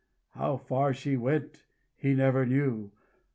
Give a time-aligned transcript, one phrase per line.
[0.31, 2.89] How far she went, he never knew.